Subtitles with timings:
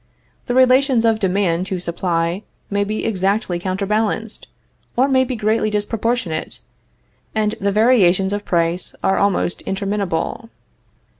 [0.47, 4.47] The relations of demand to supply may be exactly counterbalanced,
[4.95, 6.61] or may be greatly disproportionate,
[7.35, 10.49] and the variations of price are almost interminable.